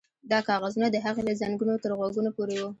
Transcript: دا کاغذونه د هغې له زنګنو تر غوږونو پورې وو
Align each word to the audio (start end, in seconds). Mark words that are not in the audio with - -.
دا 0.31 0.39
کاغذونه 0.49 0.87
د 0.91 0.97
هغې 1.05 1.21
له 1.27 1.33
زنګنو 1.41 1.81
تر 1.83 1.91
غوږونو 1.97 2.29
پورې 2.37 2.55
وو 2.59 2.69